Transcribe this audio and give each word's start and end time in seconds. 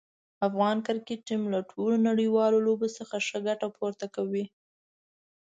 افغان 0.47 0.77
کرکټ 0.87 1.19
ټیم 1.27 1.41
له 1.53 1.59
ټولو 1.71 1.95
نړیوالو 2.09 2.57
لوبو 2.67 2.87
څخه 2.97 3.15
ښه 3.27 3.37
ګټه 3.47 3.67
پورته 3.77 4.05
کوي. 4.15 4.45